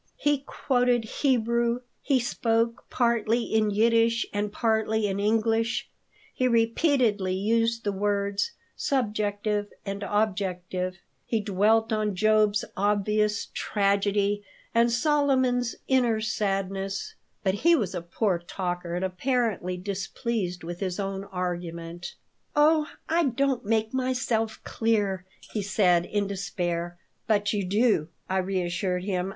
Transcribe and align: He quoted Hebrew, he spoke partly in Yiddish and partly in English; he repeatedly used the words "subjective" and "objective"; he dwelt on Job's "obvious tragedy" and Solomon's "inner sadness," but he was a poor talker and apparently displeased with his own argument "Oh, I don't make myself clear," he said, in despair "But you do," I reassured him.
He 0.17 0.39
quoted 0.47 1.05
Hebrew, 1.05 1.81
he 2.01 2.19
spoke 2.19 2.85
partly 2.89 3.43
in 3.43 3.69
Yiddish 3.69 4.25
and 4.33 4.51
partly 4.51 5.05
in 5.05 5.19
English; 5.19 5.91
he 6.33 6.47
repeatedly 6.47 7.35
used 7.35 7.83
the 7.83 7.91
words 7.91 8.49
"subjective" 8.75 9.67
and 9.85 10.01
"objective"; 10.01 10.95
he 11.27 11.39
dwelt 11.39 11.93
on 11.93 12.15
Job's 12.15 12.65
"obvious 12.75 13.49
tragedy" 13.53 14.43
and 14.73 14.91
Solomon's 14.91 15.75
"inner 15.87 16.19
sadness," 16.19 17.13
but 17.43 17.53
he 17.61 17.75
was 17.75 17.93
a 17.93 18.01
poor 18.01 18.39
talker 18.39 18.95
and 18.95 19.05
apparently 19.05 19.77
displeased 19.77 20.63
with 20.63 20.79
his 20.79 20.99
own 20.99 21.25
argument 21.25 22.15
"Oh, 22.55 22.89
I 23.07 23.25
don't 23.25 23.65
make 23.65 23.93
myself 23.93 24.59
clear," 24.63 25.25
he 25.53 25.61
said, 25.61 26.07
in 26.07 26.25
despair 26.25 26.97
"But 27.27 27.53
you 27.53 27.63
do," 27.63 28.07
I 28.27 28.37
reassured 28.39 29.03
him. 29.03 29.29